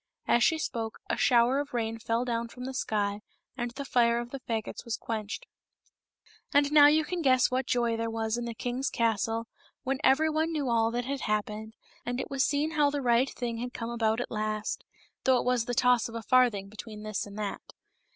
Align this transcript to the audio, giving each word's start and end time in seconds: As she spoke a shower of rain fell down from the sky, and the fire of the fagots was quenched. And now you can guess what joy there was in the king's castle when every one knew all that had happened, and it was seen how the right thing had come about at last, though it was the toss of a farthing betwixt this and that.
As 0.27 0.43
she 0.43 0.57
spoke 0.57 0.97
a 1.11 1.15
shower 1.15 1.59
of 1.59 1.75
rain 1.75 1.99
fell 1.99 2.25
down 2.25 2.47
from 2.47 2.65
the 2.65 2.73
sky, 2.73 3.21
and 3.55 3.69
the 3.69 3.85
fire 3.85 4.17
of 4.17 4.31
the 4.31 4.39
fagots 4.39 4.83
was 4.83 4.97
quenched. 4.97 5.45
And 6.51 6.71
now 6.71 6.87
you 6.87 7.05
can 7.05 7.21
guess 7.21 7.51
what 7.51 7.67
joy 7.67 7.95
there 7.95 8.09
was 8.09 8.35
in 8.35 8.45
the 8.45 8.55
king's 8.55 8.89
castle 8.89 9.45
when 9.83 9.99
every 10.03 10.27
one 10.31 10.51
knew 10.51 10.69
all 10.69 10.89
that 10.89 11.05
had 11.05 11.21
happened, 11.21 11.75
and 12.03 12.19
it 12.19 12.31
was 12.31 12.43
seen 12.43 12.71
how 12.71 12.89
the 12.89 12.99
right 13.03 13.29
thing 13.29 13.59
had 13.59 13.75
come 13.75 13.91
about 13.91 14.19
at 14.19 14.31
last, 14.31 14.83
though 15.23 15.37
it 15.37 15.45
was 15.45 15.65
the 15.65 15.75
toss 15.75 16.09
of 16.09 16.15
a 16.15 16.23
farthing 16.23 16.67
betwixt 16.67 17.03
this 17.03 17.27
and 17.27 17.37
that. 17.37 17.61